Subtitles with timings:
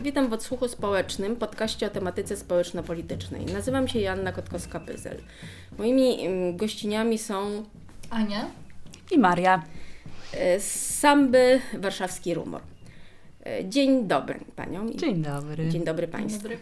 [0.00, 3.46] Witam w Odsłuchu Społecznym, podcaście o tematyce społeczno-politycznej.
[3.46, 5.16] Nazywam się Joanna Kotkowska-Pyzel.
[5.78, 6.18] Moimi
[6.56, 7.64] gościniami są
[8.10, 8.50] Ania.
[9.10, 9.62] I Maria.
[10.58, 10.64] z
[10.98, 12.60] Samby Warszawski Rumor.
[13.46, 14.92] Y, Dzień dobry Paniom.
[14.92, 15.68] i- Dzień dobry.
[15.68, 16.42] Dzień dobry Państwu.
[16.42, 16.58] Dobry.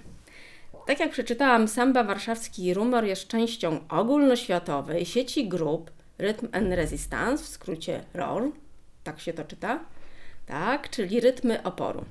[0.87, 7.47] Tak jak przeczytałam, Samba Warszawski Rumor jest częścią ogólnoświatowej sieci grup Rhythm and Resistance, w
[7.47, 8.53] skrócie ROR,
[9.05, 9.81] tak się to czyta,
[10.47, 12.05] tak, czyli rytmy oporu.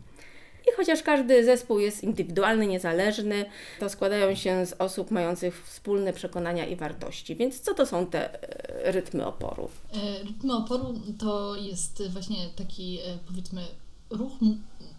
[0.68, 3.46] I chociaż każdy zespół jest indywidualny, niezależny,
[3.80, 7.36] to składają się z osób mających wspólne przekonania i wartości.
[7.36, 8.44] Więc co to są te
[8.86, 9.70] e, rytmy oporu?
[9.94, 13.62] E, Rytmy oporu to jest właśnie taki, e, powiedzmy,
[14.10, 14.58] ruch mu-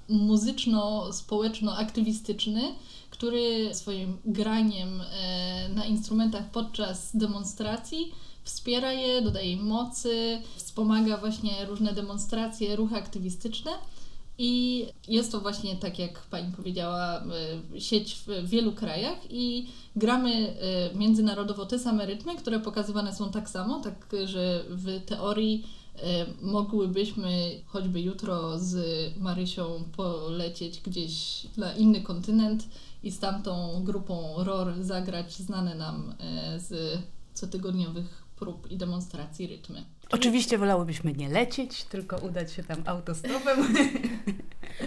[0.08, 2.62] muzyczno-społeczno-aktywistyczny,
[3.10, 5.02] który swoim graniem
[5.74, 8.12] na instrumentach podczas demonstracji
[8.44, 13.70] wspiera je, dodaje im mocy, wspomaga właśnie różne demonstracje, ruchy aktywistyczne.
[14.41, 17.22] I jest to właśnie, tak jak Pani powiedziała,
[17.75, 20.55] y, sieć w wielu krajach i gramy
[20.92, 25.66] y, międzynarodowo te same rytmy, które pokazywane są tak samo, tak że w teorii
[25.97, 26.00] y,
[26.42, 28.77] mogłybyśmy choćby jutro z
[29.20, 32.69] Marysią polecieć gdzieś na inny kontynent
[33.03, 36.14] i z tamtą grupą ROR zagrać znane nam
[36.56, 36.98] z
[37.34, 39.84] cotygodniowych prób i demonstracji rytmy.
[40.11, 43.59] Oczywiście wolałybyśmy nie lecieć, tylko udać się tam autostopem.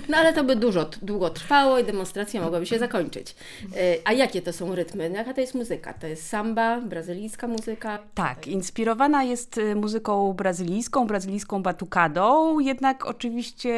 [0.10, 3.36] No ale to by dużo, długo trwało i demonstracja mogłaby się zakończyć.
[3.76, 5.10] E, A jakie to są rytmy?
[5.10, 5.94] Jaka to jest muzyka?
[5.94, 8.00] To jest samba, brazylijska muzyka?
[8.14, 13.72] Tak, inspirowana jest y, muzyką brazylijską, brazylijską batukadą, jednak oczywiście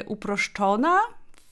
[0.00, 1.00] y, uproszczona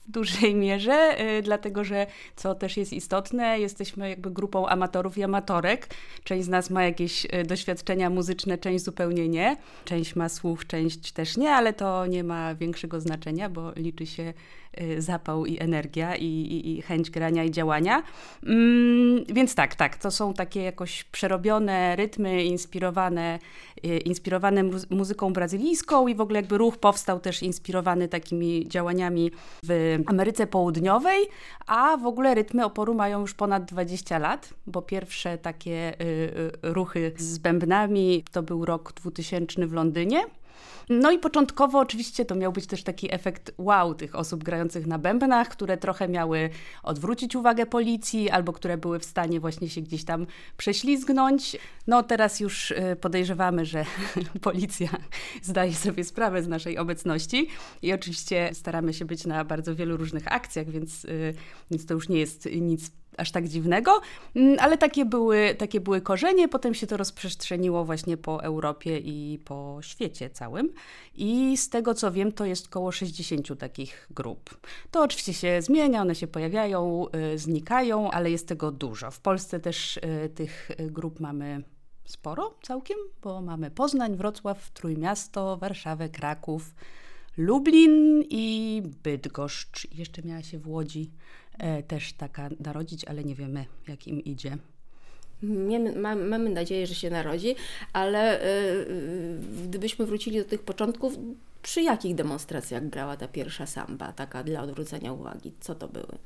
[0.09, 5.23] w dużej mierze, y, dlatego że, co też jest istotne, jesteśmy jakby grupą amatorów i
[5.23, 5.89] amatorek.
[6.25, 9.57] Część z nas ma jakieś y, doświadczenia muzyczne, część zupełnie nie.
[9.84, 14.34] Część ma słuch, część też nie, ale to nie ma większego znaczenia, bo liczy się
[14.81, 18.03] y, zapał i energia i, i, i chęć grania i działania.
[18.47, 23.39] Mm, więc tak, tak, to są takie jakoś przerobione rytmy, inspirowane,
[24.05, 29.31] inspirowane muzy- muzyką brazylijską i w ogóle jakby ruch powstał też inspirowany takimi działaniami
[29.62, 31.27] w Ameryce Południowej,
[31.67, 36.53] a w ogóle rytmy oporu mają już ponad 20 lat, bo pierwsze takie y, y,
[36.62, 40.25] ruchy z bębnami to był rok 2000 w Londynie.
[40.89, 44.99] No i początkowo oczywiście to miał być też taki efekt wow tych osób grających na
[44.99, 46.50] bębnach, które trochę miały
[46.83, 51.56] odwrócić uwagę policji, albo które były w stanie właśnie się gdzieś tam prześlizgnąć.
[51.87, 53.84] No teraz już y, podejrzewamy, że
[54.41, 54.89] policja
[55.43, 57.49] zdaje sobie sprawę z naszej obecności
[57.83, 61.34] i oczywiście staramy się być na bardzo wielu różnych akcjach, więc, y,
[61.71, 64.00] więc to już nie jest nic aż tak dziwnego,
[64.37, 69.38] Mm, ale takie były, takie były korzenie, potem się to rozprzestrzeniło właśnie po Europie i
[69.44, 70.72] po świecie całym
[71.15, 74.66] i z tego co wiem, to jest około 60 takich grup.
[74.91, 79.10] To oczywiście się zmienia, one się pojawiają, y, znikają, ale jest tego dużo.
[79.10, 81.62] W Polsce też y, tych y, grup mamy
[82.04, 86.75] sporo całkiem, bo mamy Poznań, Wrocław, Trójmiasto, Warszawę, Kraków,
[87.37, 89.94] Lublin i Bydgoszcz.
[89.94, 91.10] Jeszcze miała się w Łodzi
[91.89, 94.59] też taka narodzić, ale nie wiemy jak im idzie.
[95.43, 97.55] Miemy, ma, mamy nadzieję, że się narodzi,
[97.93, 101.19] ale y, gdybyśmy wrócili do tych początków,
[101.62, 105.53] przy jakich demonstracjach grała ta pierwsza samba, taka dla odwrócenia uwagi?
[105.61, 106.19] Co to były?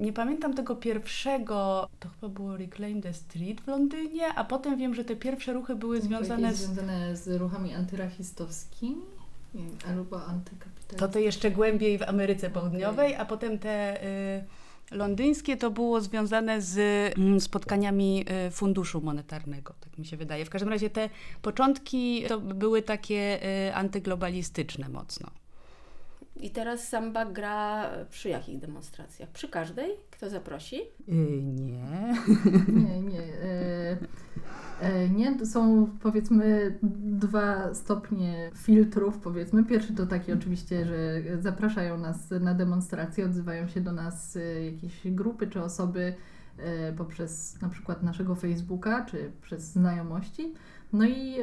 [0.00, 4.94] Nie pamiętam tego pierwszego, to chyba było Reclaim the Street w Londynie, a potem wiem,
[4.94, 6.58] że te pierwsze ruchy były związane z...
[6.58, 8.96] związane z ruchami antyrachistowskimi
[9.54, 9.78] nie wiem,
[10.86, 10.98] antykapitalistycznymi.
[10.98, 14.44] To te jeszcze głębiej w Ameryce Południowej, a potem te y,
[14.90, 16.78] londyńskie to było związane z
[17.18, 20.44] mm, spotkaniami y, Funduszu Monetarnego, tak mi się wydaje.
[20.44, 21.10] W każdym razie te
[21.42, 23.38] początki to były takie
[23.68, 25.30] y, antyglobalistyczne mocno.
[26.40, 29.28] I teraz samba gra przy jakich demonstracjach?
[29.28, 29.90] Przy każdej?
[30.10, 30.80] Kto zaprosi?
[31.08, 32.14] nie.
[32.68, 33.22] Nie, nie.
[34.80, 39.64] E, nie, są powiedzmy dwa stopnie filtrów, powiedzmy.
[39.64, 45.00] Pierwszy to taki oczywiście, że zapraszają nas na demonstracje, odzywają się do nas e, jakieś
[45.04, 46.14] grupy czy osoby
[46.58, 50.54] e, poprzez na przykład naszego Facebooka czy przez znajomości.
[50.92, 51.34] No i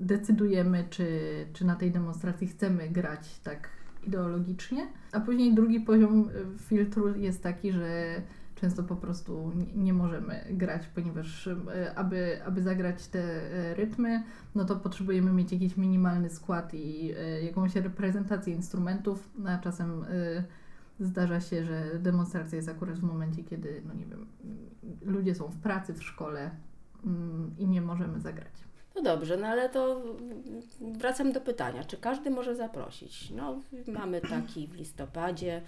[0.00, 1.20] decydujemy, czy,
[1.52, 3.68] czy na tej demonstracji chcemy grać tak
[4.06, 4.86] ideologicznie.
[5.12, 6.28] A później drugi poziom
[6.58, 8.22] filtru jest taki, że
[8.56, 14.22] często po prostu nie- możemy grać, ponieważ e, aby, aby zagrać te e, rytmy,
[14.54, 20.04] no to potrzebujemy mieć jakiś minimalny skład i e, jakąś reprezentację instrumentów, no a czasem
[21.00, 24.26] zdarza się, że demonstracja jest akurat w momencie, kiedy, no nie wiem,
[25.02, 26.50] ludzie są w pracy, w szkole
[27.06, 28.52] mm, i nie możemy zagrać.
[28.96, 30.02] No dobrze, no ale to
[30.80, 33.30] wracam do pytania, czy każdy może zaprosić?
[33.30, 35.62] No, mamy taki w listopadzie,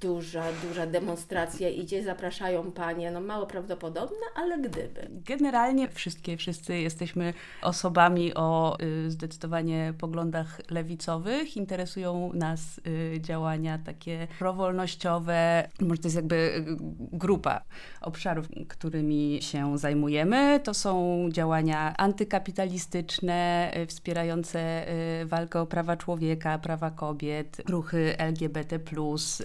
[0.00, 5.08] duża, duża demonstracja idzie, zapraszają panie, no mało prawdopodobne, ale gdyby.
[5.10, 11.56] Generalnie wszystkie, wszyscy jesteśmy osobami o y, zdecydowanie poglądach lewicowych.
[11.56, 15.68] Interesują nas y, działania takie prowolnościowe.
[15.80, 16.64] Może to jest jakby y,
[17.12, 17.62] grupa
[18.00, 20.60] obszarów, którymi się zajmujemy.
[20.64, 24.86] To są działania antykapitalistyczne, wspierające
[25.24, 28.78] walkę o prawa człowieka, prawa kobiet, ruchy LGBT,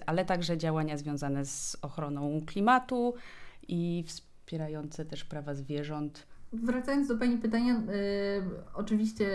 [0.05, 3.13] ale także działania związane z ochroną klimatu
[3.67, 6.27] i wspierające też prawa zwierząt.
[6.53, 7.81] Wracając do Pani pytania, y,
[8.73, 9.27] oczywiście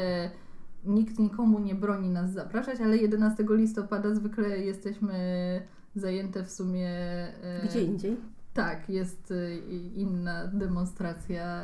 [0.85, 5.17] nikt nikomu nie broni nas zapraszać, ale 11 listopada zwykle jesteśmy
[5.95, 6.91] zajęte w sumie.
[7.65, 8.17] Y, Gdzie indziej?
[8.55, 9.59] Tak, jest y,
[9.95, 11.63] inna demonstracja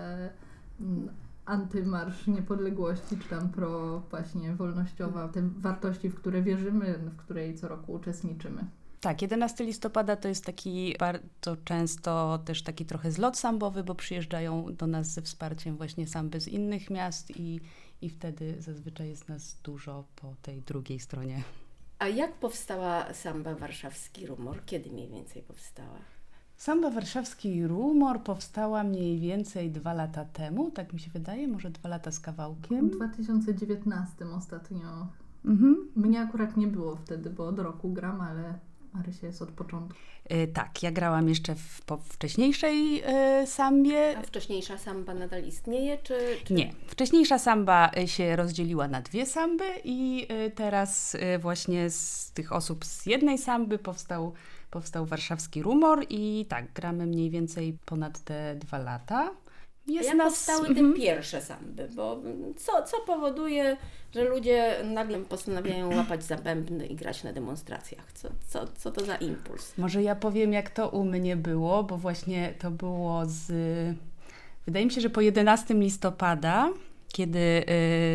[0.81, 1.09] mm,
[1.45, 7.69] antymarsz niepodległości, czy tam pro właśnie wolnościowa, te wartości, w które wierzymy, w której co
[7.69, 8.65] roku uczestniczymy.
[9.03, 14.75] Tak, 11 listopada to jest taki bardzo często też taki trochę zlot sambowy, bo przyjeżdżają
[14.75, 17.61] do nas ze wsparciem właśnie samby z innych miast i,
[18.03, 21.43] i wtedy zazwyczaj jest nas dużo po tej drugiej stronie.
[21.99, 24.65] A jak powstała samba warszawski rumor?
[24.67, 25.99] Kiedy mniej więcej powstała?
[26.57, 31.89] Samba warszawski rumor powstała mniej więcej dwa lata temu, tak mi się wydaje, może dwa
[31.89, 32.89] lata z kawałkiem.
[32.91, 35.07] W 2019 ostatnio.
[35.45, 35.91] Mhm.
[35.97, 38.59] Mnie akurat nie było wtedy, bo od roku gram, ale
[38.93, 39.99] Marysia jest od początku.
[40.31, 44.19] Yy, tak, ja grałam jeszcze w po wcześniejszej yy, sambie.
[44.19, 46.73] A wcześniejsza samba nadal istnieje, czy, czy, Nie.
[46.87, 52.85] Wcześniejsza samba e, się rozdzieliła na dwie samby i yy, teraz właśnie z tych osób
[52.85, 54.33] z jednej samby powstał,
[54.71, 59.31] powstał warszawski rumor i tak, gramy mniej więcej ponad te dwa lata.
[59.87, 60.33] Jest jak nas...
[60.33, 60.95] powstały te mhm.
[60.95, 61.89] pierwsze samby?
[61.95, 62.23] Bo
[62.57, 63.77] co, co powoduje,
[64.15, 68.13] że ludzie nagle postanawiają łapać za bębny i grać na demonstracjach?
[68.13, 69.79] Co, co, co to za impuls?
[69.79, 73.53] Może ja powiem, jak to u mnie było, bo właśnie to było z...
[74.67, 76.71] Wydaje mi się, że po 11 listopada
[77.13, 77.65] kiedy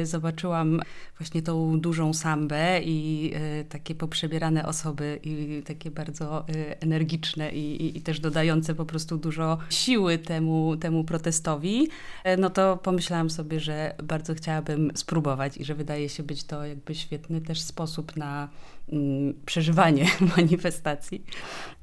[0.01, 0.79] y, zobaczyłam
[1.17, 7.85] właśnie tą dużą sambę i y, takie poprzebierane osoby i takie bardzo y, energiczne i,
[7.85, 11.87] i, i, też dodające po prostu dużo siły temu, temu protestowi,
[12.37, 16.95] no to pomyślałam sobie, że bardzo chciałabym spróbować i że wydaje się być to jakby
[16.95, 18.49] świetny też sposób na
[19.45, 20.05] przeżywanie
[20.37, 21.23] manifestacji.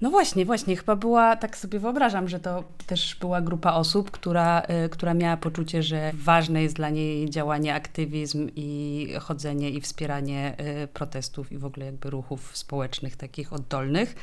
[0.01, 4.63] No właśnie, właśnie, chyba była, tak sobie wyobrażam, że to też była grupa osób, która,
[4.85, 10.57] y, która miała poczucie, że ważne jest dla niej działanie, aktywizm i chodzenie i wspieranie
[10.85, 14.15] y, protestów i w ogóle jakby ruchów społecznych takich oddolnych.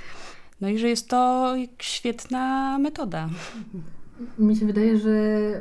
[0.61, 3.29] No i że jest to świetna metoda.
[4.39, 5.11] Mi się wydaje, że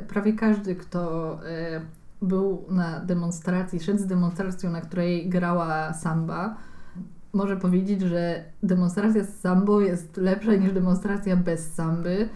[0.07, 1.81] prawie każdy, kto y,
[2.21, 6.55] był na demonstracji, szedł z demonstracją, na której grała samba,
[7.33, 12.29] może powiedzieć, że demonstracja z sambo jest lepsza niż demonstracja bez samby.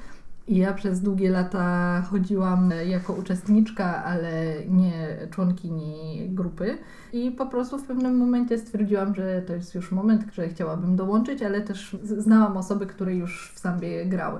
[0.48, 6.78] I ja przez długie lata chodziłam jako uczestniczka, ale nie członkini grupy.
[7.14, 11.44] I po prostu w pewnym momencie stwierdziłam, że to jest już moment, że chciałabym dołączyć,
[11.44, 14.40] ale też znałam osoby, które już w sambie grały.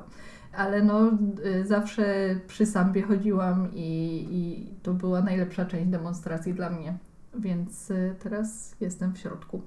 [0.58, 1.12] Ale no,
[1.46, 6.98] y, zawsze przy sambie chodziłam i, i to była najlepsza część demonstracji dla mnie.
[7.40, 9.62] Więc y, teraz jestem w środku.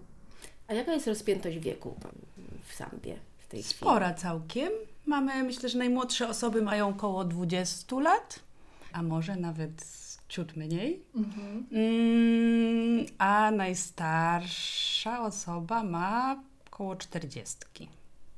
[0.69, 1.97] A jaka jest rozpiętość wieku
[2.69, 3.79] w Sambie w tej chwili?
[3.79, 4.73] Spora całkiem.
[5.07, 8.41] Mamy, myślę, że najmłodsze osoby mają około 20 lat,
[8.93, 9.85] a może nawet
[10.29, 11.03] ciut mniej.
[11.17, 11.67] Mhm.
[11.73, 17.57] Mm, a najstarsza osoba ma około 40.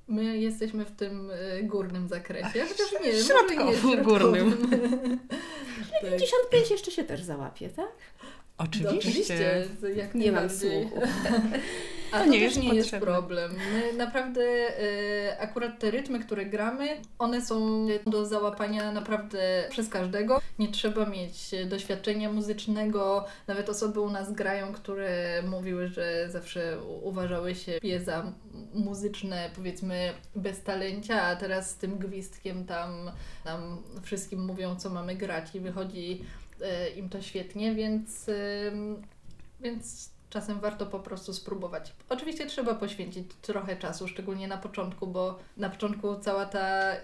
[0.09, 4.51] My jesteśmy w tym y, górnym zakresie, chociaż nie, środkowym, górnym.
[6.03, 7.93] 55 jeszcze się też załapie, tak?
[8.59, 8.99] Oczywiście.
[8.99, 9.65] Oczywiście
[9.97, 11.01] jak nie mam słuchu.
[12.13, 13.53] A to, to nie też jest nie jest problem.
[13.73, 20.41] My naprawdę, y, akurat te rytmy, które gramy, one są do załapania naprawdę przez każdego.
[20.59, 23.25] Nie trzeba mieć doświadczenia muzycznego.
[23.47, 28.33] Nawet osoby u nas grają, które mówiły, że zawsze uważały się za
[28.75, 33.11] muzyczne, powiedzmy, bez talencia, a teraz z tym gwizdkiem tam
[33.45, 36.25] nam wszystkim mówią, co mamy grać i wychodzi
[36.61, 38.73] y, im to świetnie, więc, y,
[39.61, 41.93] więc czasem warto po prostu spróbować.
[42.09, 46.99] Oczywiście trzeba poświęcić trochę czasu, szczególnie na początku, bo na początku cała ta y,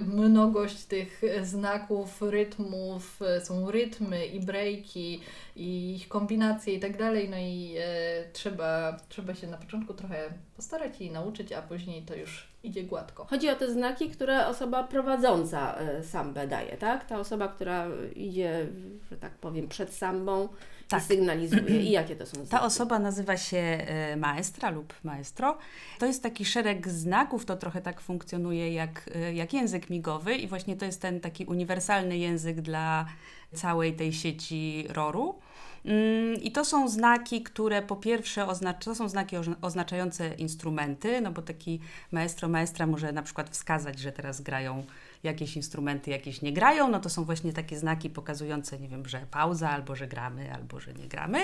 [0.00, 5.20] mnogość tych znaków, rytmów, y, są rytmy i breaki
[5.56, 10.32] i ich kombinacje i tak dalej, no i y, trzeba, trzeba się na początku trochę
[10.60, 13.24] postarać i nauczyć, a później to już idzie gładko.
[13.24, 17.04] Chodzi o te znaki, które osoba prowadząca y, sambę daje, tak?
[17.04, 17.86] Ta osoba, która
[18.16, 18.66] idzie,
[19.10, 20.48] że tak powiem, przed sambą
[20.88, 21.02] tak.
[21.02, 21.82] i sygnalizuje.
[21.82, 22.50] I jakie to są znaki?
[22.50, 25.58] Ta osoba nazywa się e, maestra lub maestro.
[25.98, 30.48] To jest taki szereg znaków, to trochę tak funkcjonuje jak, e, jak język migowy i
[30.48, 33.06] właśnie to jest ten taki uniwersalny język dla
[33.54, 35.40] całej tej sieci ROR-u.
[35.84, 41.32] Mm, I to są znaki, które po pierwsze oznacz, to są znaki oznaczające instrumenty, no
[41.32, 41.80] bo taki
[42.12, 44.84] maestro, maestra może na przykład wskazać, że teraz grają
[45.22, 49.26] jakieś instrumenty, jakieś nie grają, no to są właśnie takie znaki pokazujące, nie wiem, że
[49.30, 51.38] pauza, albo że gramy, albo że nie gramy,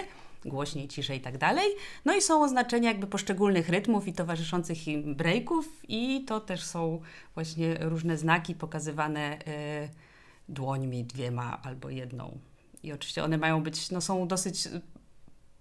[0.44, 1.66] głośniej, ciszej i tak dalej.
[2.04, 7.00] No i są oznaczenia jakby poszczególnych rytmów i towarzyszących im breaków i to też są
[7.34, 9.88] właśnie różne znaki pokazywane y,
[10.48, 12.38] dłońmi dwiema albo jedną.
[12.86, 14.68] I oczywiście one mają być, no są dosyć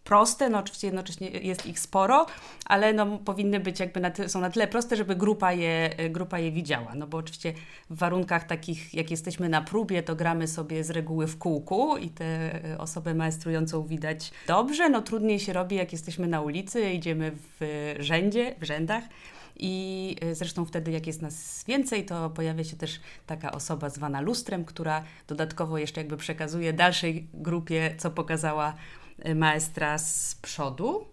[0.05, 2.25] proste, no oczywiście jednocześnie jest ich sporo,
[2.65, 6.39] ale no powinny być jakby na ty, są na tyle proste, żeby grupa je, grupa
[6.39, 7.53] je widziała, no bo oczywiście
[7.89, 12.09] w warunkach takich, jak jesteśmy na próbie, to gramy sobie z reguły w kółku i
[12.09, 17.95] tę osobę maestrującą widać dobrze, no trudniej się robi, jak jesteśmy na ulicy, idziemy w
[17.99, 19.03] rzędzie, w rzędach,
[19.59, 24.65] i zresztą wtedy, jak jest nas więcej, to pojawia się też taka osoba zwana lustrem,
[24.65, 28.73] która dodatkowo jeszcze jakby przekazuje dalszej grupie, co pokazała
[29.19, 31.05] Y, maestra z przodu.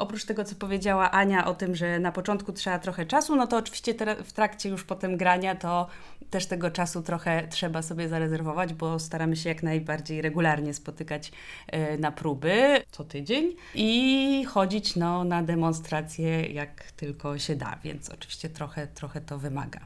[0.00, 3.56] Oprócz tego, co powiedziała Ania o tym, że na początku trzeba trochę czasu, no to
[3.56, 5.86] oczywiście w trakcie już potem grania to
[6.30, 11.32] też tego czasu trochę trzeba sobie zarezerwować, bo staramy się jak najbardziej regularnie spotykać
[11.94, 18.10] y, na próby co tydzień i chodzić no, na demonstracje jak tylko się da, więc
[18.10, 19.80] oczywiście trochę, trochę to wymaga.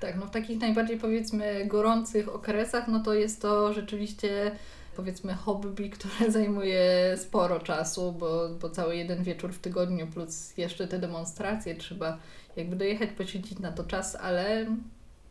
[0.00, 4.52] Tak, no w takich najbardziej powiedzmy gorących okresach, no to jest to rzeczywiście
[4.96, 10.88] powiedzmy hobby, które zajmuje sporo czasu, bo, bo cały jeden wieczór w tygodniu plus jeszcze
[10.88, 12.18] te demonstracje trzeba
[12.56, 14.66] jakby dojechać, poświęcić na to czas, ale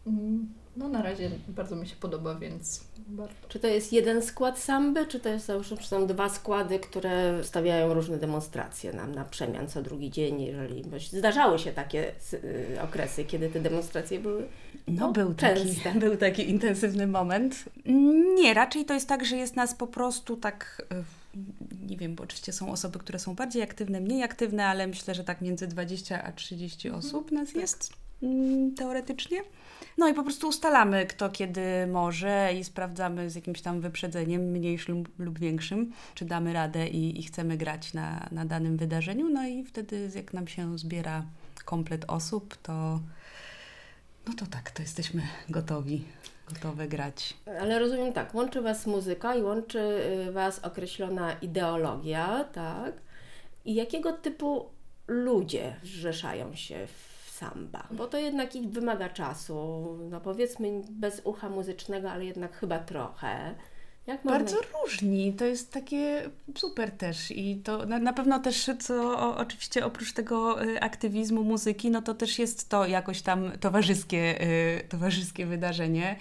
[0.08, 3.34] mm, no na razie bardzo mi się podoba, więc bardzo.
[3.48, 7.44] Czy to jest jeden skład samby, czy to jest załóżmy, czy są dwa składy, które
[7.44, 13.26] stawiają różne demonstracje nam na przemian co drugi dzień, jeżeli zdarzały się takie y, okresy,
[13.26, 14.48] kiedy te demonstracje były
[14.88, 17.64] no, był taki, był taki intensywny moment.
[18.36, 21.04] Nie, raczej to jest tak, że jest nas po prostu tak y,
[21.88, 25.24] nie wiem, bo oczywiście są osoby, które są bardziej aktywne, mniej aktywne, ale myślę, że
[25.24, 27.62] tak między 20 a 30 mhm, osób nas tak.
[27.62, 29.38] jest mm, teoretycznie.
[29.98, 35.04] No i po prostu ustalamy, kto kiedy może i sprawdzamy z jakimś tam wyprzedzeniem, mniejszym
[35.20, 39.30] lub większym, czy damy radę i, i chcemy grać na, na danym wydarzeniu.
[39.30, 41.26] No i wtedy, jak nam się zbiera
[41.66, 43.00] komplet osób, to
[44.28, 46.04] no to tak, to jesteśmy gotowi,
[46.54, 47.34] gotowe grać.
[47.62, 49.80] Ale rozumiem tak, łączy Was muzyka i łączy
[50.28, 52.94] y, Was określona ideologia, tak?
[53.66, 54.70] I jakiego typu
[55.08, 57.88] ludzie zrzeszają się w samba?
[57.92, 63.56] Bo to jednak ich wymaga czasu, no powiedzmy bez ucha muzycznego, ale jednak chyba trochę.
[64.08, 65.34] Jak Bardzo różni.
[65.34, 67.32] To jest takie super też.
[67.32, 72.02] I to na, na pewno też, co o, oczywiście oprócz tego y, aktywizmu muzyki, no
[72.02, 76.16] to też jest to jakoś tam towarzyskie, y, towarzyskie wydarzenie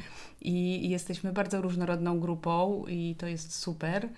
[0.45, 4.09] i, jesteśmy bardzo różnorodną grupą i to jest super.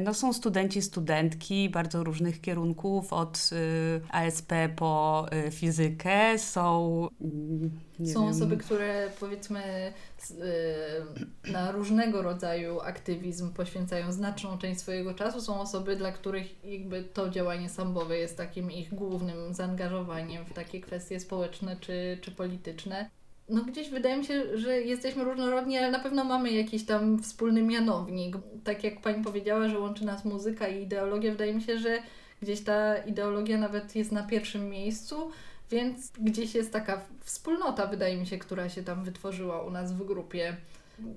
[0.00, 7.08] No, są studenci, studentki bardzo różnych kierunków, od y, ASP po y, fizykę, są.
[7.20, 7.70] Mm,
[8.06, 8.30] są wiem.
[8.30, 9.92] osoby, które powiedzmy
[10.30, 15.40] y, na różnego rodzaju aktywizm poświęcają znaczną część swojego czasu.
[15.40, 20.80] Są osoby, dla których jakby to działanie sambowe jest takim ich głównym zaangażowaniem w takie
[20.80, 23.10] kwestie społeczne czy, czy polityczne
[23.52, 27.62] no gdzieś wydaje mi się, że jesteśmy różnorodni, ale na pewno mamy jakiś tam wspólny
[27.62, 28.36] mianownik.
[28.64, 31.98] Tak jak Pani powiedziała, że łączy nas muzyka i ideologia, wydaje mi się, że
[32.42, 35.30] gdzieś ta ideologia nawet jest na pierwszym miejscu,
[35.70, 40.06] więc gdzieś jest taka wspólnota, wydaje mi się, która się tam wytworzyła u nas w
[40.06, 40.56] grupie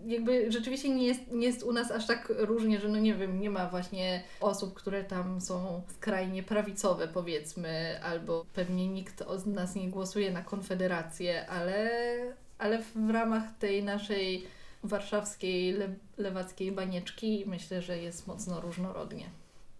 [0.05, 3.39] jakby rzeczywiście nie jest, nie jest u nas aż tak różnie, że no nie wiem,
[3.39, 9.75] nie ma właśnie osób, które tam są skrajnie prawicowe powiedzmy, albo pewnie nikt z nas
[9.75, 11.89] nie głosuje na Konfederację, ale,
[12.57, 14.47] ale w ramach tej naszej
[14.83, 19.25] warszawskiej, le, lewackiej banieczki myślę, że jest mocno różnorodnie.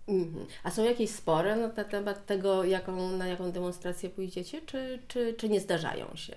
[0.08, 0.46] Mhm.
[0.64, 5.50] A są jakieś spory na temat tego, jaką, na jaką demonstrację pójdziecie, czy, czy, czy
[5.50, 6.36] nie zdarzają się?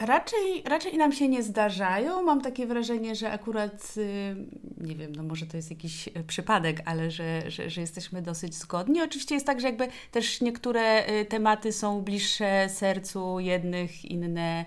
[0.00, 2.22] Raczej, raczej nam się nie zdarzają.
[2.22, 4.36] Mam takie wrażenie, że akurat, y,
[4.80, 8.54] nie wiem, no może to jest jakiś y, przypadek, ale że, że, że jesteśmy dosyć
[8.54, 9.02] zgodni.
[9.02, 14.64] Oczywiście jest tak, że jakby też niektóre y, tematy są bliższe sercu jednych, inne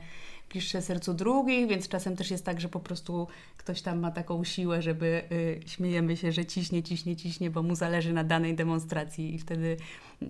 [0.52, 4.44] bliższe sercu drugich, więc czasem też jest tak, że po prostu ktoś tam ma taką
[4.44, 9.36] siłę, żeby y, śmiejemy się, że ciśnie, ciśnie, ciśnie, bo mu zależy na danej demonstracji
[9.36, 9.78] i wtedy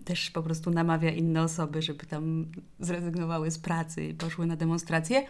[0.05, 2.45] też po prostu namawia inne osoby, żeby tam
[2.79, 5.25] zrezygnowały z pracy i poszły na demonstracje.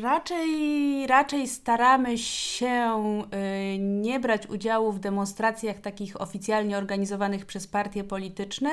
[0.00, 2.92] Raczej, raczej staramy się
[3.74, 8.70] y, nie brać udziału w demonstracjach takich oficjalnie organizowanych przez partie polityczne,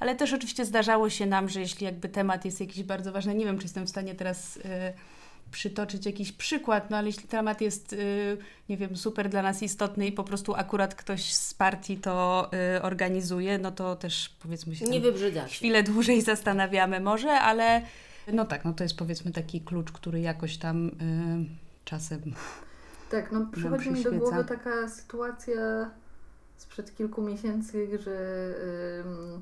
[0.00, 3.44] ale też oczywiście zdarzało się nam, że jeśli jakby temat jest jakiś bardzo ważny, nie
[3.44, 4.60] wiem, czy jestem w stanie teraz y,
[5.50, 8.36] przytoczyć jakiś przykład, no ale jeśli temat jest, y,
[8.68, 12.82] nie wiem, super dla nas istotny i po prostu akurat ktoś z partii to y,
[12.82, 15.52] organizuje, no to też powiedzmy się Nie wybrzydzać.
[15.56, 17.82] chwilę dłużej zastanawiamy może, ale
[18.32, 20.92] no tak, no to jest powiedzmy taki klucz, który jakoś tam y,
[21.84, 22.20] czasem
[23.10, 25.90] Tak, no przychodzi mi do głowy taka sytuacja
[26.56, 28.54] sprzed kilku miesięcy, że,
[29.06, 29.40] ym,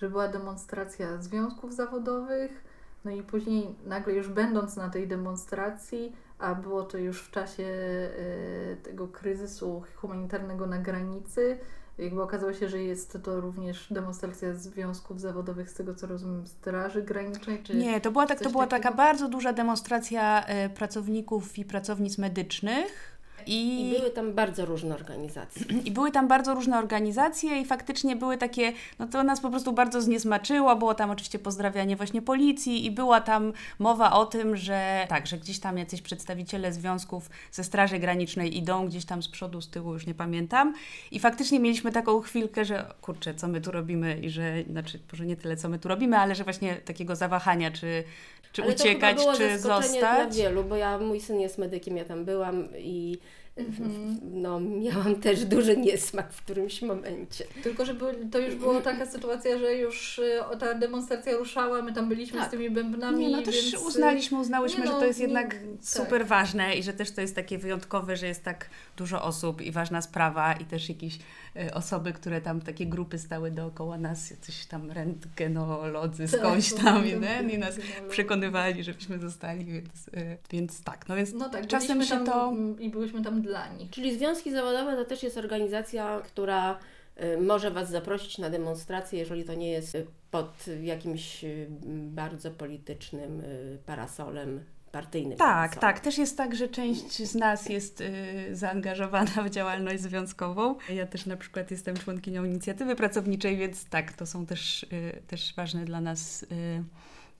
[0.00, 2.64] że była demonstracja związków zawodowych,
[3.04, 7.62] no i później nagle już będąc na tej demonstracji, a było to już w czasie
[7.62, 11.58] y, tego kryzysu humanitarnego na granicy,
[11.98, 17.02] jakby okazało się, że jest to również demonstracja związków zawodowych, z tego co rozumiem, Straży
[17.02, 17.76] Granicznej, czy...
[17.76, 23.17] Nie, to była, tak, to była taka bardzo duża demonstracja e, pracowników i pracownic medycznych.
[23.46, 25.62] I, I były tam bardzo różne organizacje.
[25.84, 29.72] I były tam bardzo różne organizacje i faktycznie były takie, no to nas po prostu
[29.72, 35.06] bardzo zniesmaczyło, było tam oczywiście pozdrawianie właśnie policji i była tam mowa o tym, że
[35.08, 39.60] tak, że gdzieś tam jacyś przedstawiciele związków ze Straży Granicznej idą gdzieś tam z przodu,
[39.60, 40.74] z tyłu, już nie pamiętam
[41.10, 45.26] i faktycznie mieliśmy taką chwilkę, że kurczę, co my tu robimy i że, znaczy może
[45.26, 48.04] nie tyle co my tu robimy, ale że właśnie takiego zawahania, czy,
[48.52, 50.36] czy Ale uciekać, to chyba było czy zaskoczenie dla zostać.
[50.36, 53.18] wielu, bo ja, mój syn jest medykiem, ja tam byłam i
[53.58, 54.18] Mhm.
[54.22, 57.44] no, miałam też duży niesmak w którymś momencie.
[57.62, 57.94] Tylko, że
[58.32, 62.48] to już była taka sytuacja, że już y, ta demonstracja ruszała, my tam byliśmy Tak.
[62.48, 63.26] z tymi bębnami.
[63.28, 65.60] Nie, no też więc, y, uznaliśmy, uznałyśmy, nie że no, to jest nie- jednak tak.
[65.82, 69.70] super ważne i że też to jest takie wyjątkowe, że jest tak dużo osób i
[69.72, 71.18] ważna sprawa i też jakieś e,
[71.72, 77.10] osoby, które tam, takie grupy stały dookoła nas, jacyś tam rentgenolodzy Tak, skądś tam i,
[77.10, 77.78] pamiętam, ten, i nas
[78.10, 82.52] przekonywali, żebyśmy zostali, więc, e, więc tak, no więc No tak, czasem się tam to...
[82.78, 83.90] i byliśmy tam dla nich.
[83.90, 86.78] Czyli Związki Zawodowe to też jest organizacja, która
[87.22, 89.96] y, może Was zaprosić na demonstrację, jeżeli to nie jest
[90.30, 91.44] pod jakimś
[91.88, 93.42] bardzo politycznym
[93.86, 94.60] parasolem,
[94.92, 95.80] partyjnym Tak, parasolem.
[95.80, 96.00] tak.
[96.00, 100.74] Też jest tak, że część z nas jest y, zaangażowana w działalność związkową.
[100.88, 105.54] Ja też na przykład jestem członkinią inicjatywy pracowniczej, więc tak, to są też, y, też
[105.56, 106.46] ważne dla nas y,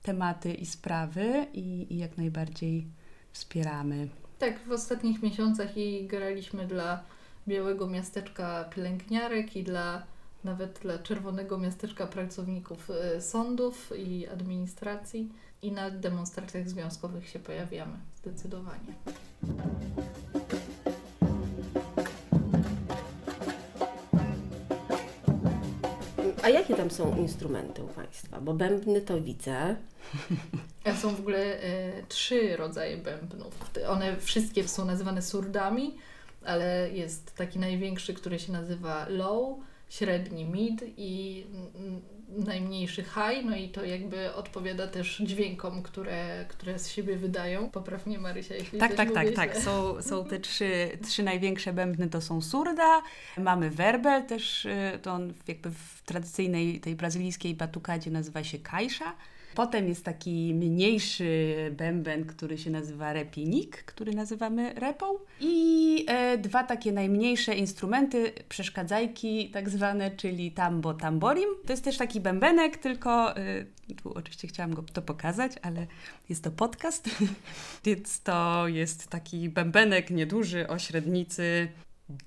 [0.03, 2.87] tematy i sprawy i, i jak najbardziej
[3.31, 4.07] wspieramy.
[4.39, 7.03] Tak, w ostatnich miesiącach i graliśmy dla
[7.47, 10.03] Białego Miasteczka Pielęgniarek i dla
[10.43, 15.29] nawet dla Czerwonego Miasteczka Pracowników y, Sądów i Administracji
[15.61, 18.93] i na demonstracjach związkowych się pojawiamy, zdecydowanie.
[26.43, 28.41] A jakie tam są instrumenty u Państwa?
[28.41, 29.75] Bo bębny to widzę.
[31.01, 33.71] Są w ogóle e, trzy rodzaje bębnów.
[33.87, 35.95] One wszystkie są nazywane surdami,
[36.45, 41.45] ale jest taki największy, który się nazywa low, średni mid i
[41.75, 42.01] mm,
[42.37, 47.69] najmniejszy high, no i to jakby odpowiada też dźwiękom, które, które z siebie wydają.
[47.69, 49.57] Poprawnie Marysia, jeśli Tak, tak, tak, tak.
[49.57, 53.01] Są, są te trzy, trzy największe bębny, to są surda,
[53.37, 59.15] mamy werbel, też y, to on jakby w tradycyjnej tej brazylijskiej batukadzie nazywa się kajsza.
[59.55, 65.05] Potem jest taki mniejszy bęben, który się nazywa repinik, który nazywamy repą.
[65.39, 71.49] I e, dwa takie najmniejsze instrumenty, przeszkadzajki tak zwane, czyli tambo tamborim.
[71.65, 73.65] To jest też taki bębenek, tylko e,
[74.03, 75.87] tu oczywiście chciałam go to pokazać, ale
[76.29, 77.09] jest to podcast,
[77.85, 81.67] więc to jest taki bębenek nieduży o średnicy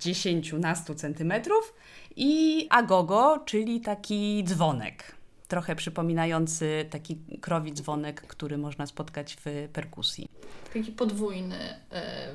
[0.01, 1.75] 10-12 centymetrów
[2.17, 5.22] i agogo, czyli taki dzwonek
[5.53, 10.29] trochę przypominający taki krowi dzwonek, który można spotkać w perkusji.
[10.75, 11.57] Taki podwójny,
[11.93, 12.35] e,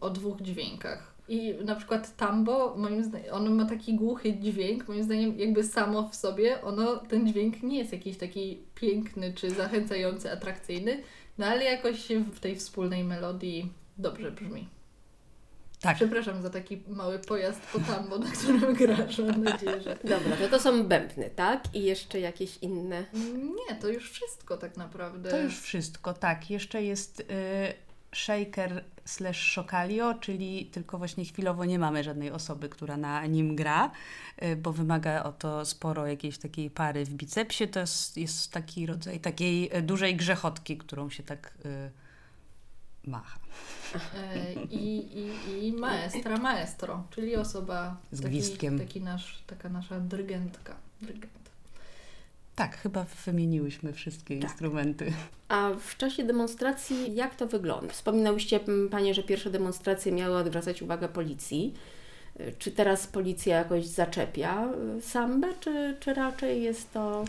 [0.00, 1.14] o dwóch dźwiękach.
[1.28, 6.08] I na przykład tambo, moim zdaniem, ono ma taki głuchy dźwięk, moim zdaniem jakby samo
[6.08, 11.02] w sobie, ono, ten dźwięk nie jest jakiś taki piękny, czy zachęcający, atrakcyjny,
[11.38, 14.68] no ale jakoś w tej wspólnej melodii dobrze brzmi.
[15.80, 19.98] Tak, Przepraszam za taki mały pojazd po tambo, na którym grasz, mam nadzieję, że...
[20.04, 21.74] Dobra, to to są bębny, tak?
[21.74, 23.04] I jeszcze jakieś inne.
[23.34, 25.30] Nie, to już wszystko tak naprawdę.
[25.30, 26.14] to już wszystko.
[26.14, 27.24] Tak, jeszcze jest y,
[28.14, 33.90] shaker slash shokalio, czyli tylko właśnie chwilowo nie mamy żadnej osoby, która na nim gra,
[34.42, 37.68] y, bo wymaga o to sporo jakiejś takiej pary w bicepsie.
[37.68, 41.90] To jest, jest taki rodzaj takiej y, dużej grzechotki, którą się tak y,
[43.08, 43.40] macha.
[44.16, 48.78] E, I, i, i maestra, maestro, czyli osoba, Z taki, gwizdkiem.
[48.78, 50.76] taki nasz, taka nasza dyrygentka.
[51.02, 51.32] Dyrygent.
[52.56, 54.50] Tak, chyba wymieniłyśmy wszystkie Tak.
[54.50, 55.12] instrumenty.
[55.48, 57.92] A w czasie demonstracji jak to wygląda?
[57.92, 61.74] Wspominałyście m, Panie, że pierwsze demonstracje miały odwracać uwagę policji.
[62.40, 64.68] Y, Czy teraz policja jakoś zaczepia
[64.98, 67.24] y, sambę, czy, czy raczej jest to...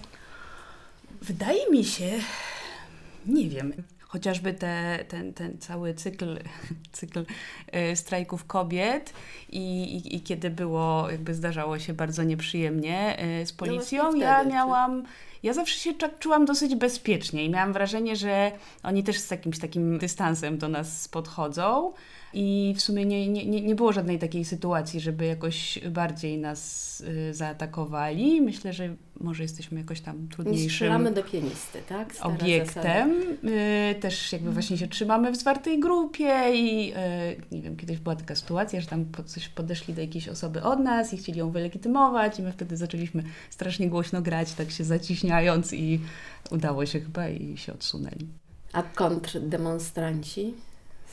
[1.21, 2.11] Wydaje mi się,
[3.25, 3.73] nie wiem,
[4.09, 6.39] chociażby te, ten, ten cały cykl,
[6.91, 7.25] cykl
[7.71, 9.13] e, strajków kobiet
[9.49, 14.43] i, i, i kiedy było, jakby zdarzało się bardzo nieprzyjemnie e, z policją, właśnie ja
[14.43, 15.03] czy- miałam,
[15.43, 18.51] ja zawsze się czułam dosyć bezpiecznie i miałam wrażenie, że
[18.83, 21.93] oni też z jakimś takim dystansem do nas podchodzą.
[22.33, 27.01] I w sumie nie, nie, nie nie było żadnej takiej sytuacji, żeby jakoś bardziej nas
[27.01, 28.41] y, zaatakowali.
[28.41, 32.15] Myślę, że może jesteśmy jakoś tam Nie trudniejszym strzelamy do pianisty, tak?
[32.15, 33.11] Stara obiektem.
[33.91, 38.15] Y, też jakby właśnie się trzymamy w zwartej grupie i y, nie wiem, kiedyś była
[38.15, 42.39] taka sytuacja, że tam coś podeszli do jakiejś osoby od nas i chcieli ją wylegitymować
[42.39, 45.99] i my wtedy zaczęliśmy strasznie głośno grać, tak się zaciśniając i
[46.51, 48.27] udało się chyba i się odsunęli.
[48.73, 50.53] A kontrdemonstranci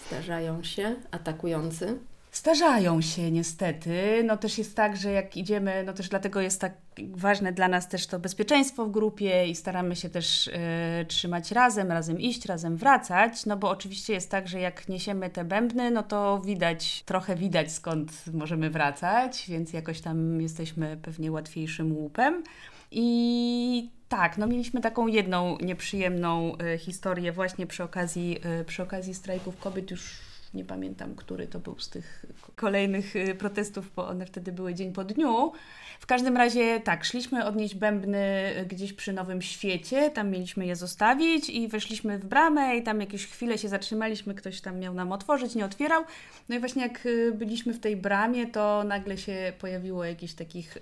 [0.06, 1.98] zdarzają się, atakujący?
[2.36, 4.22] Starzają się niestety.
[4.24, 7.88] No też jest tak, że jak idziemy, no też dlatego jest tak ważne dla nas
[7.88, 12.76] też to bezpieczeństwo w grupie i staramy się też e, trzymać razem, razem iść, razem
[12.76, 17.36] wracać, no bo oczywiście jest tak, że jak niesiemy te bębny, no to widać, trochę
[17.36, 22.42] widać skąd możemy wracać, więc jakoś tam jesteśmy pewnie łatwiejszym łupem.
[22.90, 29.14] I tak, no mieliśmy taką jedną nieprzyjemną e, historię właśnie przy okazji, e, przy okazji
[29.14, 34.26] strajków kobiet już nie pamiętam, który to był z tych kolejnych y, protestów, bo one
[34.26, 35.52] wtedy były dzień po dniu.
[36.00, 40.76] W każdym razie tak, szliśmy odnieść bębny y, gdzieś przy Nowym Świecie, tam mieliśmy je
[40.76, 45.12] zostawić i weszliśmy w bramę i tam jakieś chwilę się zatrzymaliśmy, ktoś tam miał nam
[45.12, 46.04] otworzyć, nie otwierał.
[46.48, 50.78] No i właśnie jak y, byliśmy w tej bramie, to nagle się pojawiło jakichś takich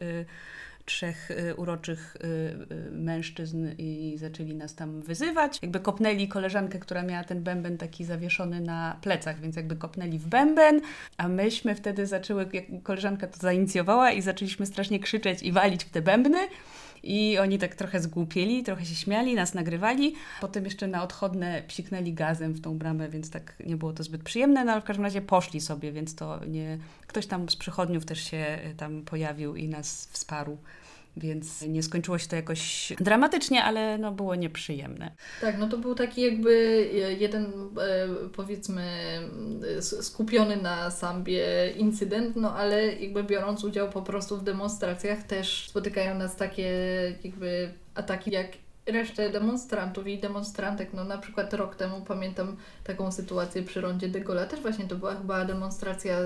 [0.85, 2.27] trzech y, uroczych y,
[2.75, 5.59] y, mężczyzn i zaczęli nas tam wyzywać.
[5.63, 10.27] Jakby kopnęli koleżankę, która miała ten bęben taki zawieszony na plecach, więc jakby kopnęli w
[10.27, 10.81] bęben,
[11.17, 15.91] a myśmy wtedy zaczęły, jak koleżanka to zainicjowała i zaczęliśmy strasznie krzyczeć i walić w
[15.91, 16.39] te bębny.
[17.07, 20.15] I oni tak trochę zgłupieli, trochę się śmiali, nas nagrywali.
[20.41, 24.23] Potem jeszcze na odchodne psiknęli gazem w tą bramę, więc tak nie było to zbyt
[24.23, 26.79] przyjemne, no ale w każdym razie poszli sobie, więc to nie...
[27.07, 30.59] Ktoś tam z przychodniów też się y, tam pojawił i nas wsparł.
[31.17, 35.11] Więc nie skończyło się to jakoś dramatycznie, ale no było nieprzyjemne.
[35.41, 36.51] Tak, no to był taki jakby
[36.93, 38.83] e, jeden, e, powiedzmy,
[39.79, 45.69] e, skupiony na sambie incydent, no ale jakby biorąc udział po prostu w demonstracjach też
[45.69, 46.73] spotykają nas takie
[47.25, 48.47] jakby ataki jak
[48.87, 50.93] resztę demonstrantów i demonstrantek.
[50.95, 54.97] No na przykład rok temu pamiętam taką sytuację przy rondzie de Gaulle'a, też właśnie to
[54.97, 56.19] była chyba demonstracja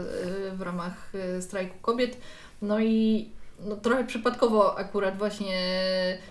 [0.55, 2.17] w ramach strajku kobiet.
[2.63, 3.29] No i
[3.61, 5.59] no, trochę przypadkowo akurat właśnie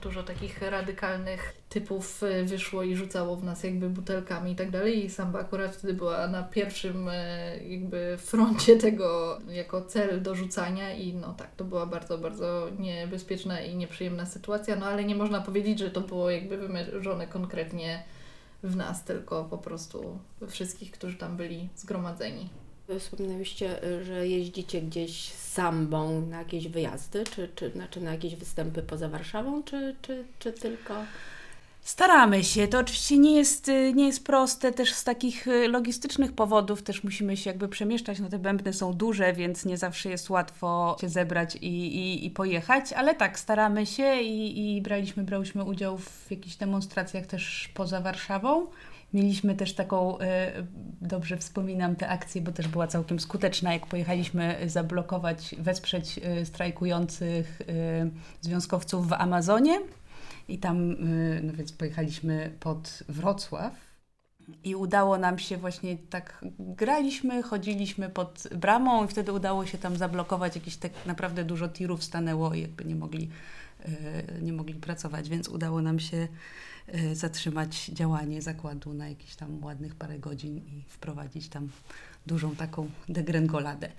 [0.02, 5.06] dużo takich radykalnych typów e, wyszło i rzucało w nas jakby butelkami i tak dalej
[5.06, 10.94] i Samba akurat wtedy była na pierwszym e, jakby froncie tego jako cel do rzucania
[10.94, 15.42] i no tak, to była bardzo, bardzo niebezpieczna i nieprzyjemna sytuacja, no ale nie można
[15.42, 18.04] powiedzieć, że to było jakby wymierzone konkretnie
[18.64, 22.50] w nas, tylko po prostu wszystkich, którzy tam byli zgromadzeni.
[23.00, 28.36] Wspominałyście, y, że jeździcie gdzieś z sambą na jakieś wyjazdy, czy, czy znaczy na jakieś
[28.36, 30.94] występy poza Warszawą, czy, czy, czy tylko...
[31.88, 32.68] Staramy się.
[32.68, 36.84] To oczywiście nie jest, y, nie jest proste też z takich y, logistycznych powodów.
[36.84, 38.20] Też musimy się jakby przemieszczać.
[38.20, 42.32] No te bębny są duże, więc nie zawsze jest łatwo się zebrać i, i, i
[42.32, 42.94] pojechać.
[42.94, 48.68] Ale tak, staramy się i, i braliśmy, brałyśmy udział w jakichś demonstracjach też poza Warszawą.
[49.14, 50.24] Mieliśmy też taką, y,
[51.02, 57.62] dobrze wspominam tę akcję, bo też była całkiem skuteczna, jak pojechaliśmy zablokować, wesprzeć y, strajkujących
[58.42, 59.80] związkowców w Amazonie.
[60.48, 60.96] I tam,
[61.44, 63.74] no więc pojechaliśmy pod Wrocław
[64.64, 69.98] i udało nam się właśnie tak, graliśmy, chodziliśmy pod bramą i wtedy udało się tam
[69.98, 73.30] zablokować jakieś tak naprawdę dużo tirów stanęło i jakby nie mogli,
[74.42, 76.28] nie mogli pracować, więc udało nam się
[77.14, 81.70] zatrzymać działanie zakładu na jakieś tam ładnych parę godzin i wprowadzić tam
[82.28, 83.92] dużą taką degrengoladę.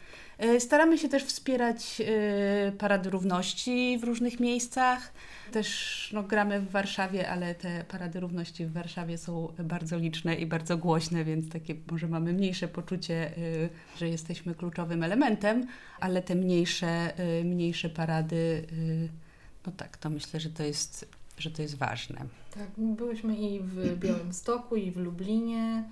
[0.44, 5.12] Y, Staramy się też wspierać y, Parady Równości w różnych miejscach.
[5.52, 10.46] Też no, gramy w Warszawie, ale te Parady Równości w Warszawie są bardzo liczne i
[10.46, 15.66] bardzo głośne, więc takie może mamy mniejsze poczucie, y, że jesteśmy kluczowym elementem,
[16.00, 19.08] ale te mniejsze, y, mniejsze parady, y,
[19.66, 21.08] no tak, to myślę, że to jest,
[21.40, 22.18] że to jest ważne.
[22.54, 23.74] Tak, byłyśmy i w
[24.04, 25.84] Białymstoku, i w Lublinie.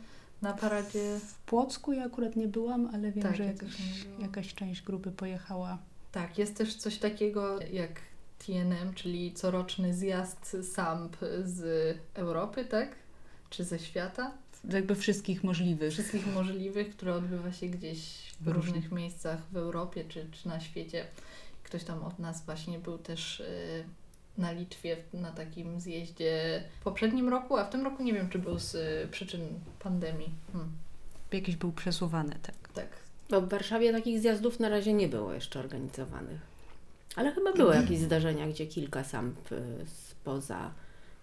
[0.42, 1.18] na paradzie.
[1.26, 3.70] W Płocku ja akurat nie byłam, ale wiem, Tak, że ja jakaś,
[4.18, 5.78] jakaś część grupy pojechała.
[6.12, 8.00] Tak, jest też coś takiego jak
[8.46, 12.88] TNM, czyli coroczny zjazd SAMP z Europy, tak?
[13.50, 14.32] Czy ze świata?
[14.70, 15.92] Jakby wszystkich możliwych.
[15.92, 17.98] Wszystkich możliwych, które odbywa się gdzieś
[18.40, 18.64] w Różnych.
[18.74, 21.06] różnych miejscach w Europie czy, czy na świecie.
[21.62, 23.85] Ktoś tam od nas właśnie był też y,
[24.38, 28.38] na Litwie na takim zjeździe w poprzednim roku, a w tym roku nie wiem, czy
[28.38, 29.40] był z y, przyczyn
[29.79, 30.31] pandemii.
[30.53, 30.72] Hmm,
[31.33, 32.55] Jakiś był przesuwany, tak.
[32.75, 32.88] tak.
[33.31, 36.40] Bo w Warszawie takich zjazdów na razie nie było jeszcze organizowanych.
[37.16, 40.70] Ale chyba były jakieś zdarzenia, gdzie kilka samp y, spoza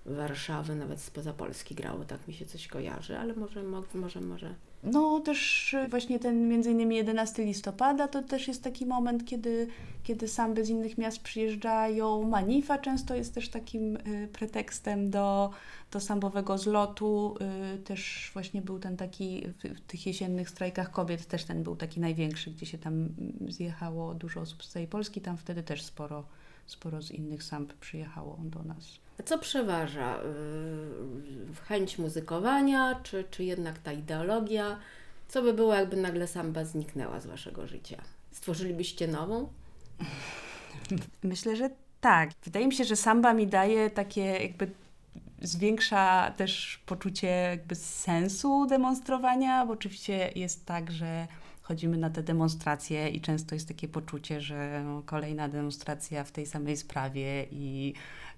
[0.06, 4.56] Warszawy, nawet spoza Polski grało, tak mi się coś kojarzy, ale może, mo- może, może.
[4.84, 9.67] No też y, właśnie ten między innymi 11 listopada to też jest taki moment, kiedy,
[10.04, 12.24] kiedy samby z innych miast przyjeżdżają.
[12.24, 15.50] Manifa często jest też takim y, pretekstem do,
[15.91, 17.36] do sambowego zlotu.
[17.76, 21.76] Y, też właśnie był ten taki w, w tych jesiennych strajkach kobiet też ten był
[21.76, 25.22] taki największy, gdzie się tam mm, zjechało dużo osób z całej Polski.
[25.22, 26.24] Tam wtedy też sporo,
[26.65, 29.02] sporo z innych samb przyjechało do nas.
[29.26, 30.19] Co przeważa?
[30.19, 34.80] y, Chęć muzykowania, czy, czy jednak ta ideologia?
[35.28, 38.02] Co by było, jakby nagle samba zniknęła z Waszego życia?
[38.32, 39.49] Stworzylibyście nową?
[41.23, 41.69] Myślę, że
[42.02, 42.30] tak.
[42.43, 44.71] Wydaje mi się, że samba mi daje takie jakby
[45.41, 51.28] zwiększa też poczucie jakby sensu demonstrowania, bo oczywiście jest tak, że
[51.62, 56.78] chodzimy na te demonstracje i często jest takie poczucie, że kolejna demonstracja w tej samej
[56.78, 57.93] sprawie i,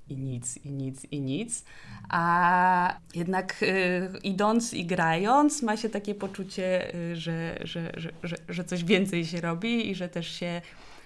[0.10, 1.65] i nic, i nic, i nic.
[2.10, 8.36] A jednak y, idąc i grając ma się takie poczucie, y, że, że, że, że,
[8.50, 10.62] że coś więcej się robi i że też się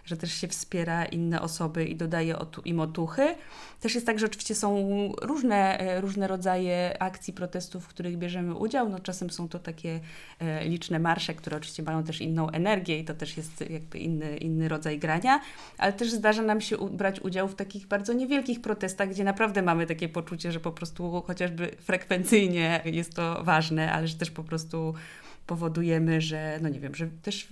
[0.09, 3.35] że też się wspiera inne osoby i dodaje im otuchy.
[3.81, 4.77] Też jest tak, że oczywiście są
[5.21, 8.89] różne, e, różne rodzaje akcji, protestów, w których bierzemy udział.
[8.89, 9.99] No, czasem są to takie
[10.39, 14.37] e, liczne marsze, które oczywiście mają też inną energię i to też jest jakby inny,
[14.37, 15.41] inny rodzaj grania,
[15.77, 19.85] ale też zdarza nam się brać udział w takich bardzo niewielkich protestach, gdzie naprawdę mamy
[19.85, 24.93] takie poczucie, że po prostu chociażby frekwencyjnie jest to ważne, ale że też po prostu
[25.49, 27.47] powodujemy, że no nie wiem, że też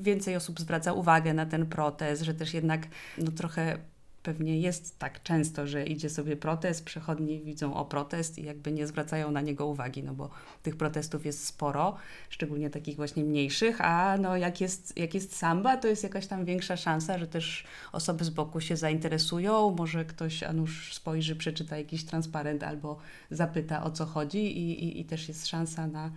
[0.00, 2.86] więcej osób zwraca uwagę na ten protest, że też jednak
[3.18, 3.78] no trochę
[4.22, 8.86] pewnie jest tak często, że idzie sobie protest, przechodni widzą o protest i jakby nie
[8.86, 10.30] zwracają na niego uwagi, no bo
[10.62, 11.96] tych protestów jest sporo,
[12.30, 16.44] szczególnie takich właśnie mniejszych, a no jak jest, jak jest samba, to jest jakaś tam
[16.44, 21.76] większa szansa, że też osoby z boku się zainteresują, może ktoś a nuż spojrzy, przeczyta
[21.76, 22.98] jakiś transparent albo
[23.30, 26.10] zapyta o co chodzi i, i, i też jest szansa na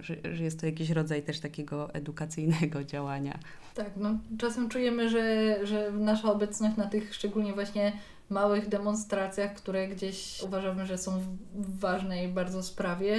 [0.00, 3.38] że, że jest to jakiś rodzaj też takiego edukacyjnego działania.
[3.74, 7.92] Tak, no czasem czujemy, że, że nasza obecność na tych szczególnie właśnie
[8.30, 11.20] małych demonstracjach, które gdzieś uważamy, że są
[11.54, 13.18] w ważnej bardzo sprawie,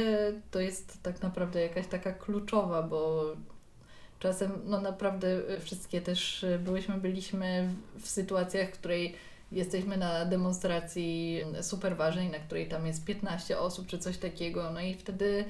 [0.51, 3.23] to jest tak naprawdę jakaś taka kluczowa, bo
[4.19, 9.15] czasem no naprawdę wszystkie też byłyśmy, byliśmy w, sytuacjach, w której
[9.51, 14.81] jesteśmy na demonstracji super ważnej, na której tam jest 15 osób czy coś takiego, no
[14.81, 15.45] i wtedy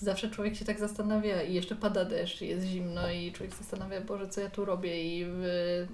[0.00, 4.28] zawsze człowiek się tak zastanawia i jeszcze pada deszcz, jest zimno i człowiek zastanawia, Boże,
[4.28, 5.26] co ja tu robię i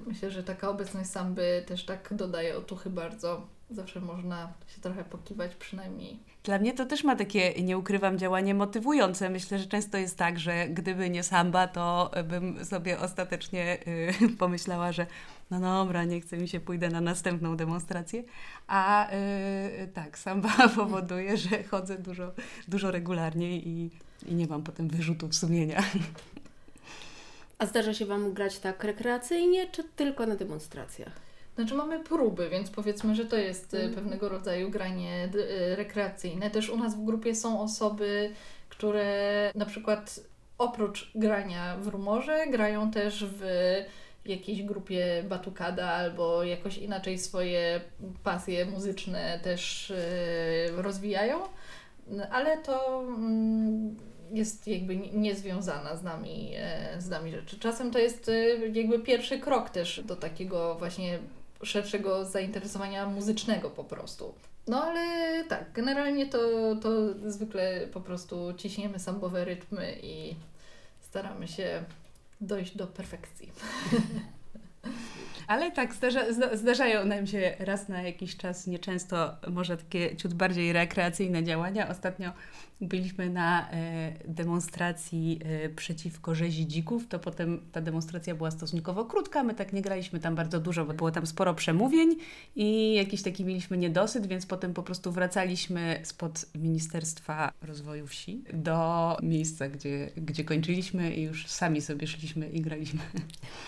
[0.06, 3.46] myślę, że taka obecność samby też tak dodaje otuchy bardzo.
[3.70, 6.18] Zawsze można się trochę pokiwać przynajmniej.
[6.44, 9.30] Dla mnie to też ma takie, nie ukrywam, działanie motywujące.
[9.30, 13.78] Myślę, że często jest tak, że gdyby nie samba, to bym sobie ostatecznie
[14.22, 15.06] y, pomyślała, że
[15.50, 18.24] no dobra, nie chce mi się, pójdę na następną demonstrację.
[18.66, 22.32] A y, tak, samba powoduje, że chodzę dużo,
[22.68, 23.90] dużo regularniej i,
[24.26, 25.82] i nie mam potem wyrzutów sumienia.
[27.58, 31.12] A zdarza się Wam grać tak rekreacyjnie, czy tylko na demonstracjach?
[31.54, 33.94] Znaczy mamy próby, więc powiedzmy, że to jest Mhm.
[33.94, 35.38] pewnego rodzaju granie d-
[35.72, 36.50] y, rekreacyjne.
[36.50, 38.32] Też u nas w grupie są osoby,
[38.68, 40.20] które na przykład
[40.58, 43.42] oprócz grania w rumorze, grają też w
[44.24, 47.80] jakiejś grupie batukada albo jakoś inaczej swoje
[48.24, 49.96] pasje muzyczne też y,
[50.76, 51.40] rozwijają,
[52.30, 53.96] ale to mm,
[54.32, 57.58] jest jakby nie- niezwiązana z nami, e, z nami rzeczy.
[57.58, 61.18] Czasem to jest e, jakby pierwszy krok też do takiego właśnie
[61.62, 64.34] szerszego zainteresowania muzycznego po prostu.
[64.66, 65.04] No ale
[65.44, 66.38] tak, generalnie to,
[66.82, 66.90] to
[67.30, 70.34] zwykle po prostu ciśniemy sambowe rytmy i
[71.00, 71.82] staramy się
[72.40, 73.52] dojść do perfekcji.
[75.46, 80.34] Ale tak, zdarza, zda, zdarzają nam się raz na jakiś czas, nieczęsto, może takie ciut
[80.34, 81.88] bardziej rekreacyjne działania.
[81.88, 82.32] Ostatnio
[82.80, 89.42] byliśmy na e, demonstracji e, przeciwko rzezi dzików, to potem ta demonstracja była stosunkowo krótka,
[89.42, 92.16] my tak nie graliśmy tam bardzo dużo, bo było tam sporo przemówień
[92.56, 99.16] i jakiś taki mieliśmy niedosyt, więc potem po prostu wracaliśmy spod Ministerstwa Rozwoju Wsi do
[99.22, 103.00] miejsca, gdzie, gdzie kończyliśmy i już sami sobie szliśmy i graliśmy.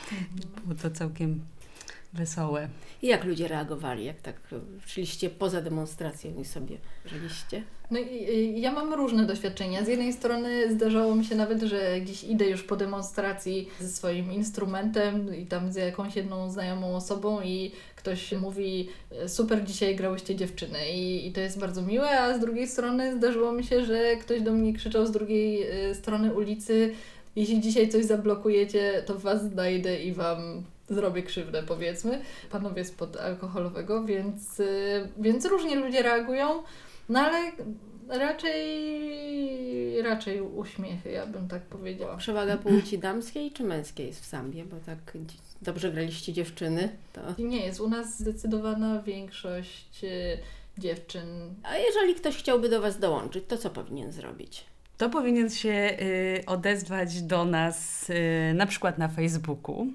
[0.64, 1.40] Było to całkiem
[2.12, 2.68] wesołe.
[3.02, 4.36] I jak ludzie reagowali, jak tak
[4.86, 7.62] szliście poza demonstracją i sobie żyliście?
[7.90, 9.84] No i ja mam różne doświadczenia.
[9.84, 14.32] Z jednej strony zdarzało mi się nawet, że gdzieś idę już po demonstracji ze swoim
[14.32, 18.88] instrumentem i tam z jakąś jedną znajomą osobą i ktoś mówi
[19.26, 23.52] super, dzisiaj grałyście dziewczyny i, i to jest bardzo miłe, a z drugiej strony zdarzyło
[23.52, 26.94] mi się, że ktoś do mnie krzyczał z drugiej e, strony ulicy
[27.36, 32.22] jeśli dzisiaj coś zablokujecie, to Was znajdę i Wam zrobię krzywdę, powiedzmy.
[32.50, 36.62] Panowie spod alkoholowego, więc, y, więc różnie ludzie reagują,
[37.08, 37.52] no ale
[38.08, 42.16] raczej, raczej uśmiechy, ja bym tak powiedziała.
[42.16, 45.16] Przewaga płci damskiej czy męskiej jest w sambie, bo tak
[45.62, 47.20] dobrze graliście dziewczyny, to...
[47.38, 50.38] Nie jest, u nas zdecydowana większość y,
[50.78, 51.54] dziewczyn.
[51.62, 54.64] A jeżeli ktoś chciałby do Was dołączyć, to co powinien zrobić?
[54.96, 59.86] To powinien się y, odezwać do nas y, na przykład na Facebooku.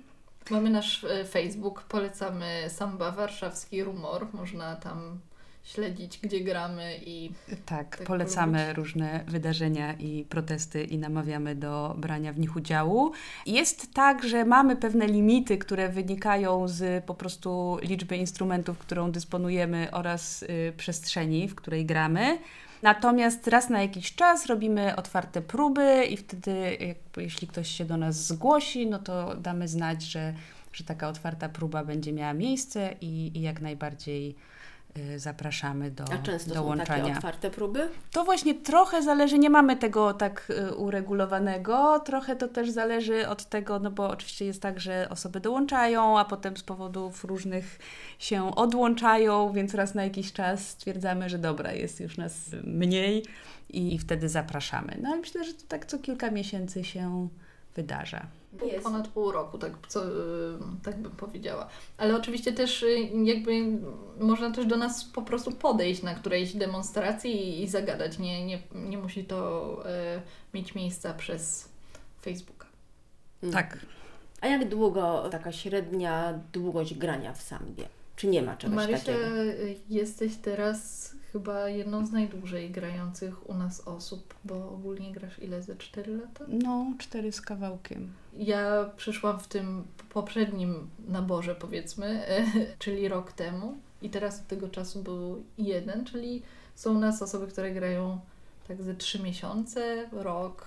[0.49, 5.19] Mamy nasz y, Facebook, polecamy Samba Warszawski Rumor, można tam
[5.65, 7.31] śledzić, gdzie gramy i.
[7.65, 13.12] Tak, tak polecamy różne wydarzenia i protesty i namawiamy do brania w nich udziału.
[13.45, 19.88] Jest tak, że mamy pewne limity, które wynikają z po prostu liczby instrumentów, którą dysponujemy
[19.91, 22.38] oraz y, przestrzeni, w której gramy.
[22.86, 26.78] Natomiast raz na jakiś czas robimy otwarte próby i wtedy,
[27.17, 30.34] jeśli ktoś się do nas zgłosi, no to damy znać, że,
[30.74, 34.36] że taka otwarta próba będzie miała miejsce i, i jak najbardziej
[35.17, 36.97] zapraszamy do A często dołączania.
[36.97, 37.89] są takie otwarte próby?
[38.12, 43.45] To właśnie trochę zależy, nie mamy tego tak y, uregulowanego, trochę to też zależy od
[43.45, 47.79] tego, no bo oczywiście jest tak, że osoby dołączają, a potem z powodów różnych
[48.19, 53.25] się odłączają, więc raz na jakiś czas stwierdzamy, że dobra, jest już nas mniej
[53.69, 54.97] i wtedy zapraszamy.
[55.01, 57.27] No ale myślę, że to tak co kilka miesięcy się
[57.75, 58.27] wydarza.
[58.71, 58.83] Jest.
[58.83, 60.11] Ponad pół roku, tak, co, y,
[60.83, 61.67] tak bym powiedziała.
[61.97, 63.51] Ale oczywiście też y, jakby
[64.19, 68.19] można też do nas po prostu podejść na którejś demonstracji i, i zagadać.
[68.19, 70.21] Nie, nie, nie musi to e,
[70.53, 71.69] mieć miejsca przez
[72.21, 72.67] Facebooka.
[73.43, 73.53] Mm.
[73.53, 73.79] Tak.
[74.41, 77.83] A jak długo taka średnia długość grania w sambie?
[78.15, 79.19] Czy nie ma czegoś Marysia, takiego?
[79.89, 85.63] jesteś teraz chyba jedną z najdłużej grających u nas osób, bo ogólnie grasz ile?
[85.63, 86.45] Ze 4 lata?
[86.47, 88.13] No, 4 z kawałkiem.
[88.38, 92.25] Ja przyszłam w tym poprzednim naborze, powiedzmy,
[92.80, 96.41] czyli rok temu i teraz od tego czasu był jeden, czyli
[96.75, 98.19] są u nas osoby, które grają
[98.67, 100.65] tak ze 3 miesiące, rok,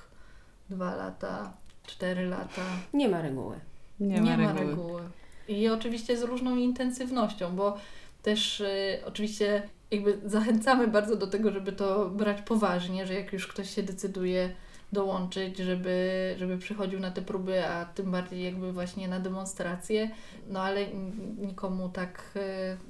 [0.71, 1.53] 2 lata,
[1.87, 2.63] 4 lata.
[2.95, 3.57] Nie ma reguły.
[4.01, 5.03] Nie, Nie ma, reguły.
[5.49, 7.79] I oczywiście z różną intensywnością, bo
[8.23, 13.47] też y, oczywiście jakby zachęcamy bardzo do tego, żeby to brać poważnie, że jak już
[13.47, 14.51] ktoś się decyduje
[14.93, 20.11] dołączyć, żeby, żeby przychodził na te próby, a tym bardziej jakby właśnie na demonstracje.
[20.49, 20.87] No ale
[21.39, 22.23] nikomu tak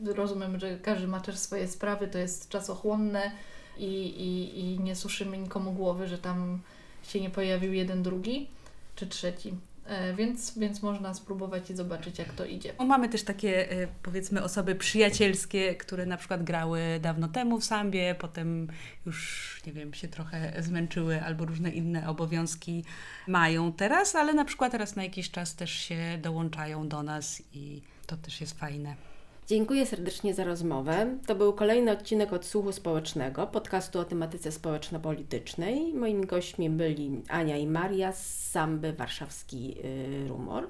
[0.07, 3.31] y, rozumiem, że każdy ma też swoje sprawy, to jest czasochłonne
[3.79, 6.61] i, i, i nie suszymy nikomu głowy, że tam
[7.03, 8.49] się nie pojawił jeden, drugi
[8.97, 9.55] czy trzeci.
[9.89, 12.73] E, więc, więc można spróbować i zobaczyć, jak to idzie.
[12.87, 18.15] Mamy też takie, e, powiedzmy, osoby przyjacielskie, które na przykład grały dawno temu w sambie,
[18.19, 18.69] potem
[19.07, 22.85] już, nie wiem, się trochę zmęczyły albo różne inne obowiązki
[23.29, 27.83] mają teraz, ale na przykład teraz na jakiś czas też się dołączają do nas i
[28.07, 29.08] to też jest fajne.
[29.49, 31.07] Dziękuję serdecznie za rozmowę.
[31.27, 35.95] To był kolejny odcinek Odsłuchu Społecznego, podcastu o tematyce społeczno-politycznej.
[35.95, 40.69] Moimi gośćmi byli Ania i Maria z Samby Warszawski y, Rumor.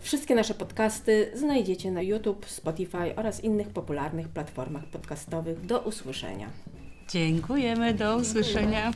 [0.00, 5.66] Wszystkie nasze podcasty znajdziecie na YouTube, Spotify oraz innych popularnych platformach podcastowych.
[5.66, 6.50] Do usłyszenia.
[7.08, 8.92] Dziękujemy, do usłyszenia.